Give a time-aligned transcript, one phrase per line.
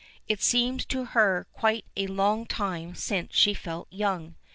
[0.27, 4.33] It seems to her quite a long time since she felt young.